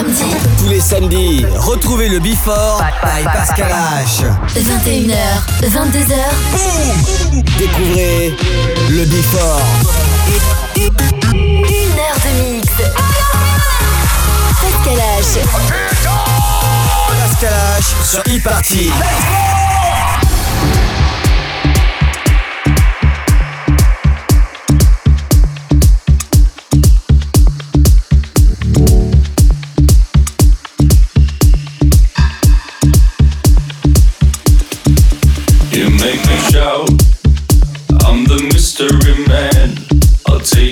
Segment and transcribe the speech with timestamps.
[0.00, 4.24] Tous les samedis, retrouvez le Before by Pascal H.
[4.56, 5.14] 21h,
[5.62, 6.14] 22h.
[7.58, 8.34] Découvrez
[8.88, 9.60] le Before.
[11.34, 12.68] Une heure de mix.
[14.62, 15.38] Pascal H.
[17.20, 18.84] Pascal H sur e-party.
[18.86, 20.99] Let's go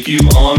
[0.08, 0.57] you on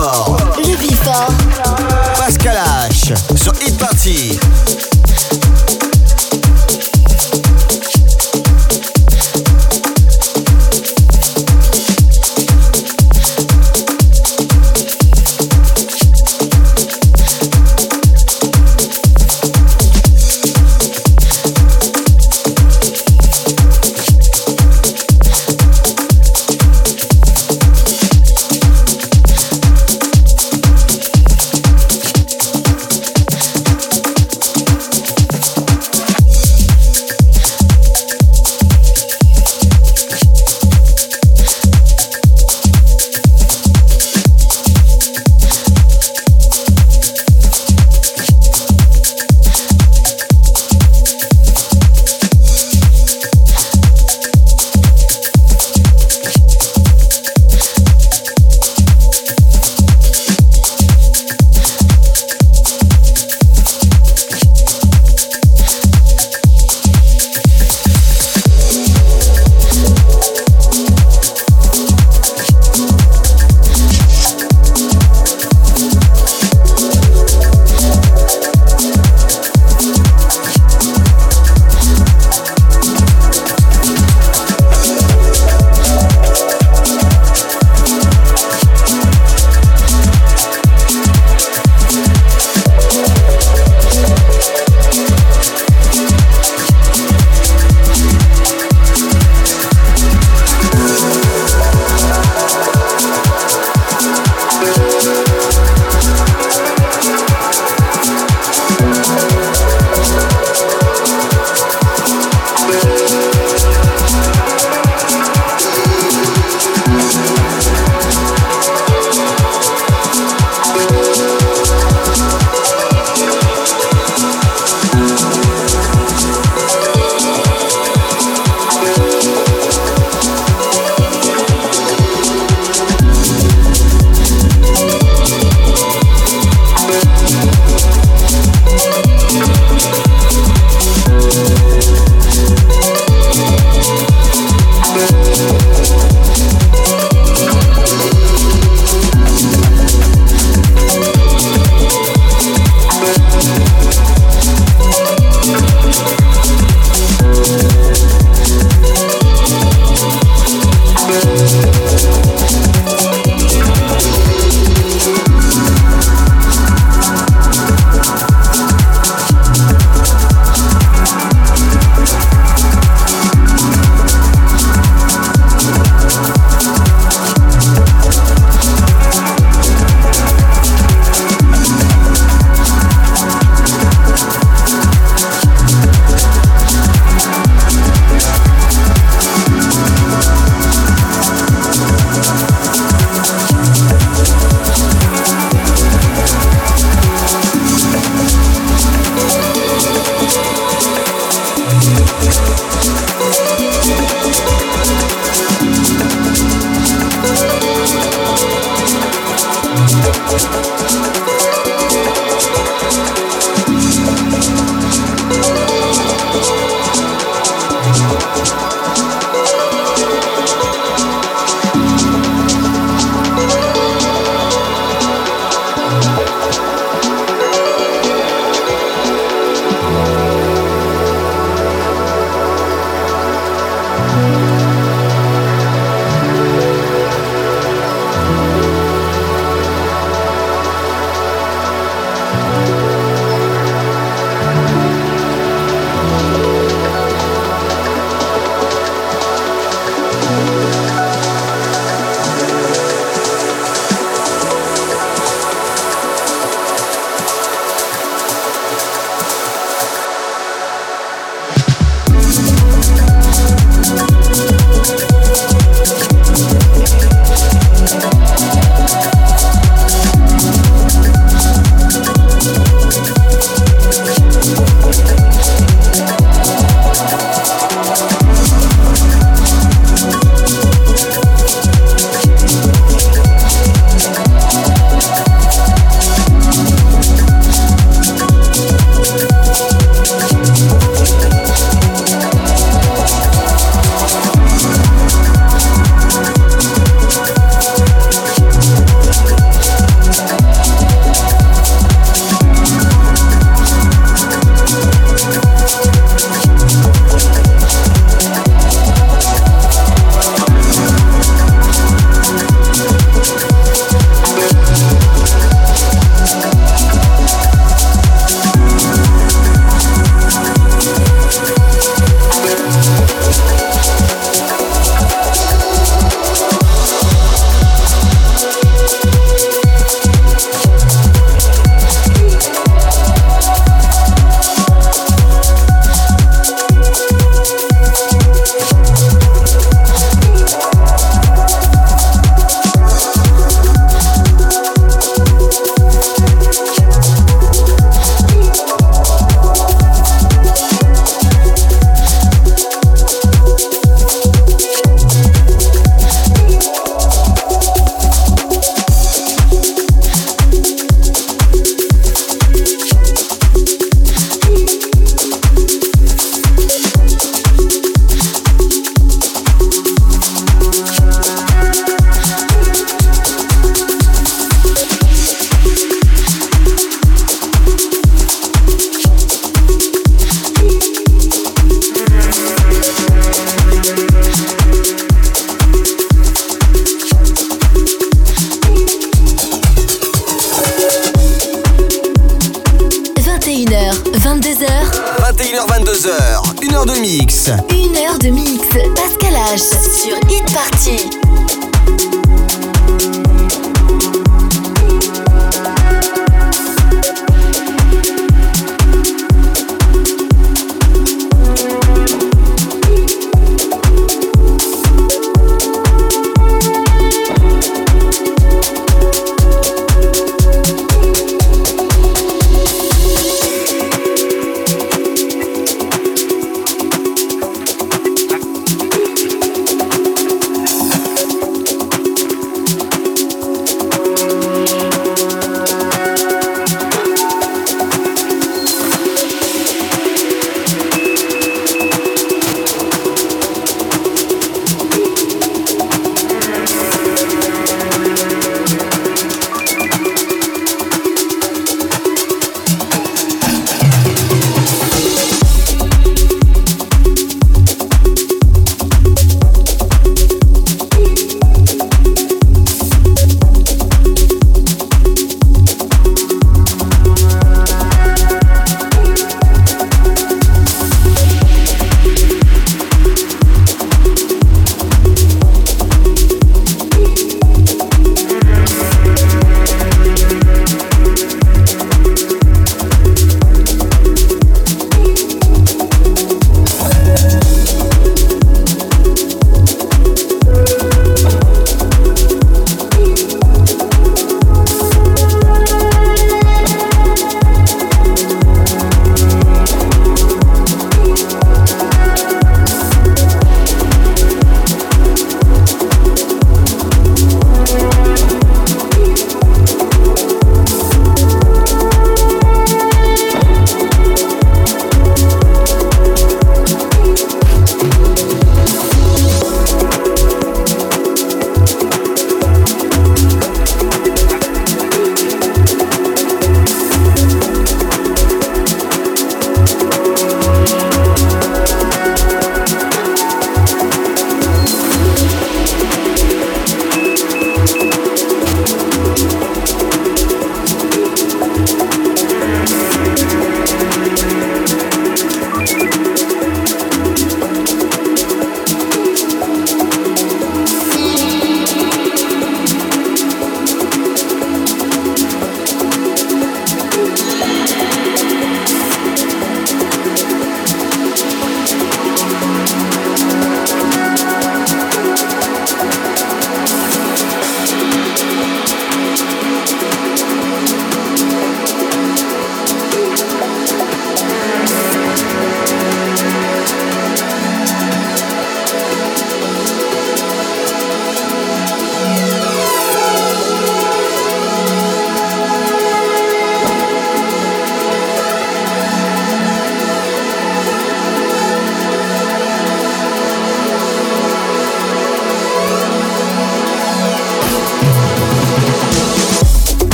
[0.00, 0.38] Before.
[0.56, 1.28] Le Before.
[2.16, 2.56] Pascal
[2.88, 3.12] H.
[3.36, 4.38] Sur Hit Party.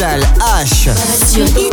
[0.00, 1.69] Pascal H.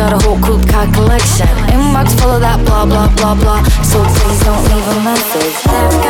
[0.00, 1.46] got a whole cool car collection.
[1.68, 3.62] Inbox full of that blah blah blah blah.
[3.84, 6.09] So please don't leave a message.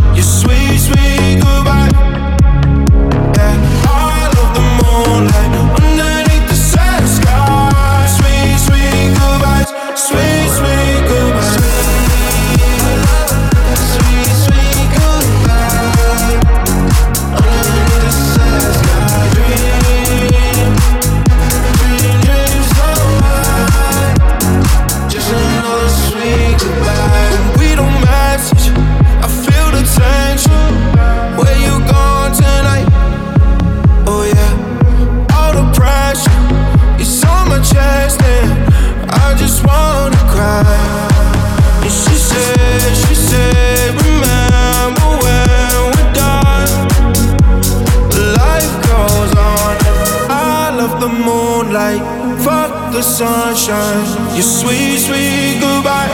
[53.21, 54.35] Sunshine.
[54.35, 56.07] Your sweet, sweet goodbye.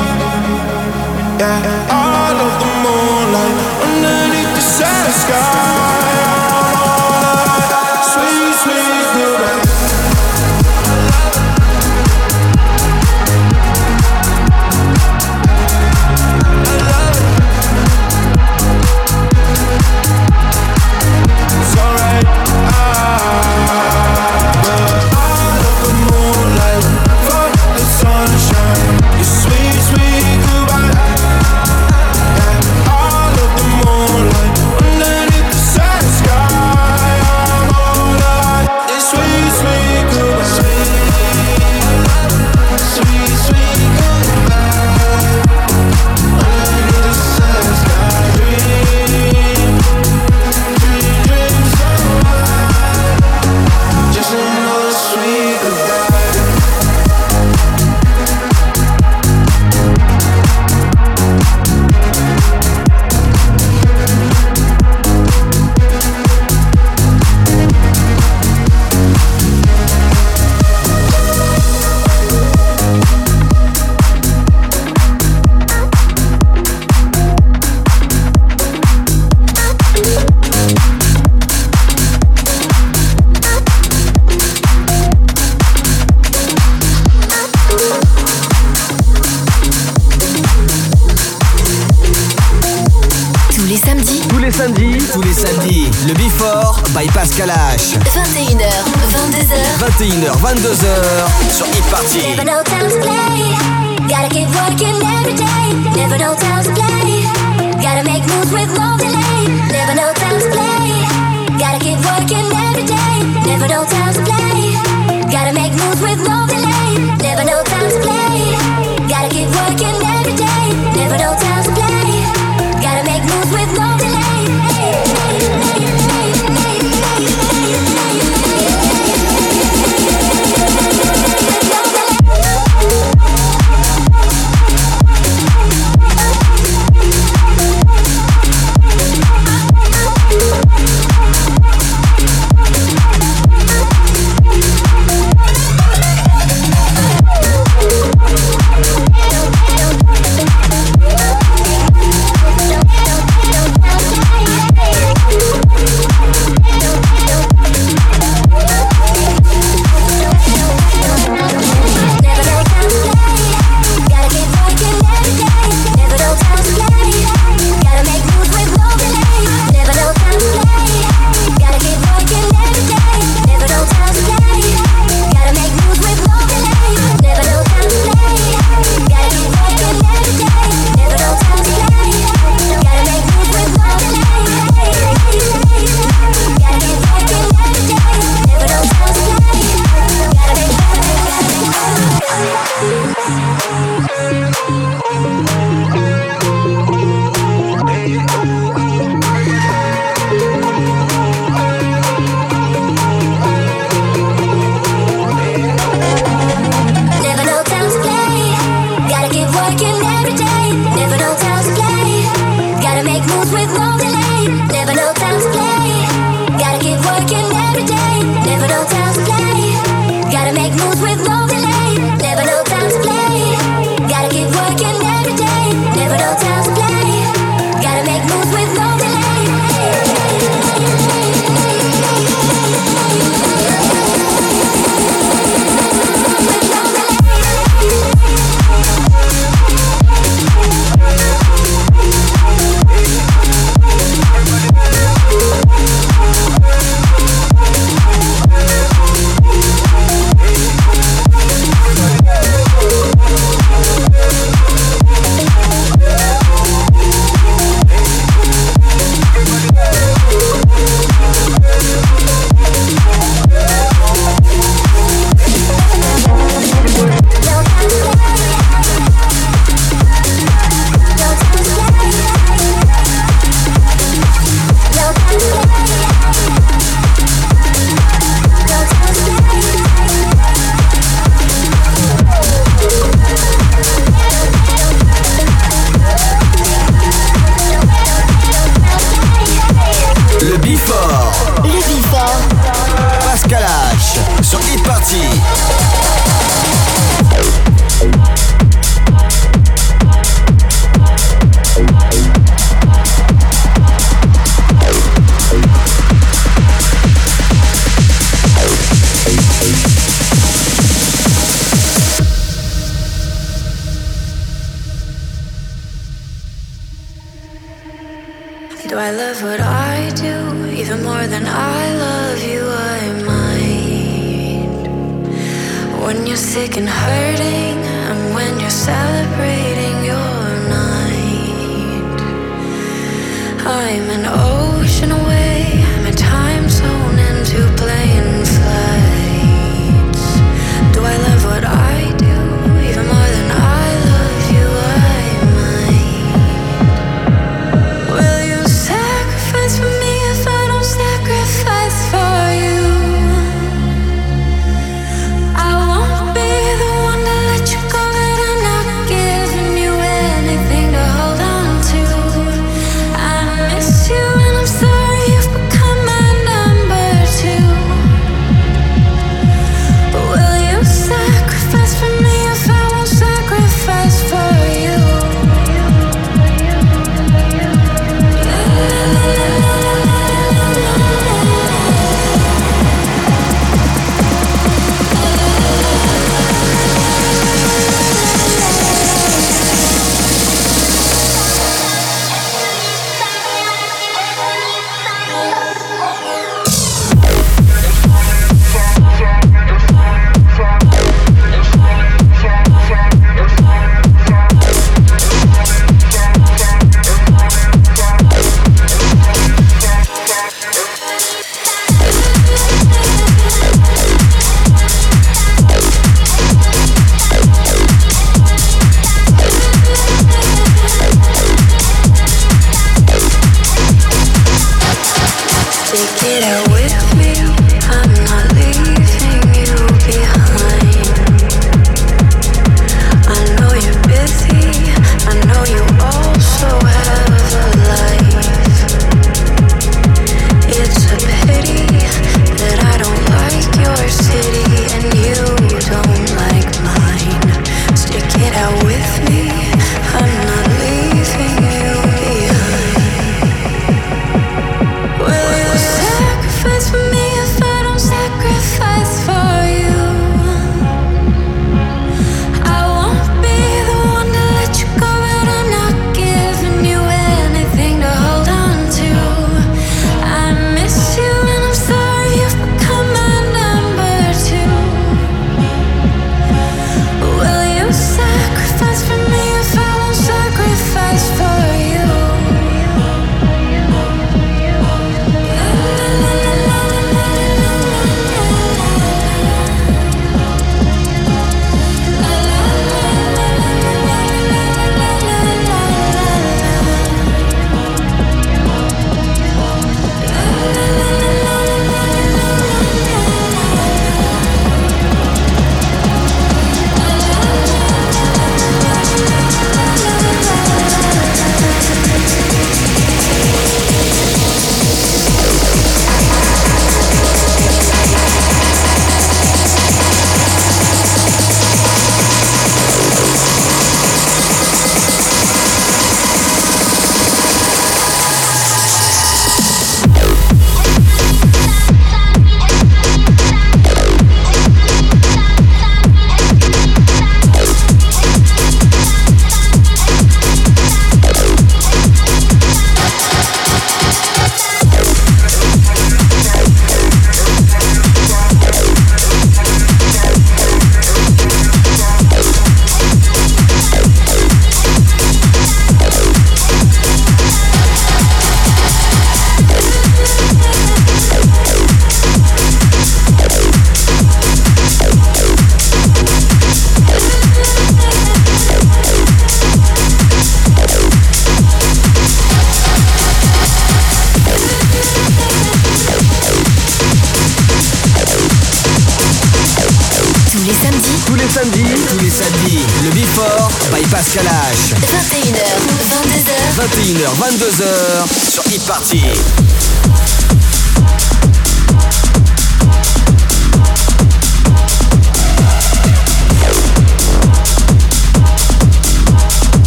[1.39, 6.06] Yeah, all of the moonlight underneath the sad sky.